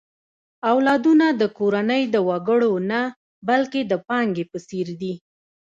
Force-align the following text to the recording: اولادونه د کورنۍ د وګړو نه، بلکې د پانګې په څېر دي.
اولادونه 0.71 1.25
د 1.41 1.43
کورنۍ 1.57 2.03
د 2.13 2.15
وګړو 2.29 2.71
نه، 2.89 3.01
بلکې 3.49 3.81
د 3.85 3.93
پانګې 4.07 4.43
په 4.51 4.57
څېر 4.67 4.87
دي. 5.01 5.13